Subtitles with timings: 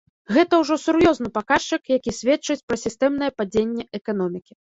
[0.35, 4.53] Гэта ўжо сур'ёзны паказчык, які сведчыць пра сістэмнае падзенне эканомікі.